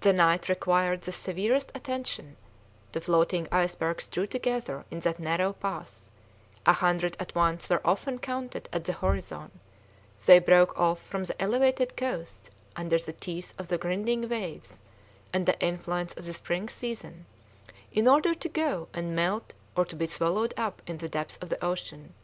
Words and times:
The 0.00 0.14
night 0.14 0.48
required 0.48 1.02
the 1.02 1.12
severest 1.12 1.70
attention; 1.74 2.36
the 2.92 3.02
floating 3.02 3.46
icebergs 3.52 4.06
drew 4.06 4.26
together 4.26 4.86
in 4.90 5.00
that 5.00 5.18
narrow 5.20 5.52
pass; 5.52 6.08
a 6.64 6.72
hundred 6.72 7.18
at 7.20 7.34
once 7.34 7.68
were 7.68 7.86
often 7.86 8.18
counted 8.18 8.70
on 8.72 8.84
the 8.84 8.94
horizon; 8.94 9.50
they 10.24 10.38
broke 10.38 10.74
off 10.80 11.02
from 11.02 11.24
the 11.24 11.38
elevated 11.38 11.98
coasts 11.98 12.50
under 12.76 12.96
the 12.98 13.12
teeth 13.12 13.52
of 13.58 13.68
the 13.68 13.76
grinding 13.76 14.26
waves 14.30 14.80
and 15.34 15.44
the 15.44 15.60
influence 15.60 16.14
of 16.14 16.24
the 16.24 16.32
spring 16.32 16.70
season, 16.70 17.26
in 17.92 18.08
order 18.08 18.32
to 18.32 18.48
go 18.48 18.88
and 18.94 19.14
melt 19.14 19.52
or 19.76 19.84
to 19.84 19.96
be 19.96 20.06
swallowed 20.06 20.54
up 20.56 20.80
in 20.86 20.96
the 20.96 21.10
depths 21.10 21.36
of 21.42 21.50
the 21.50 21.62
ocean. 21.62 22.14